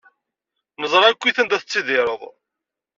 Neẓra 0.81 1.07
akkit 1.09 1.37
anida 1.41 1.57
tettidireḍ. 1.61 2.21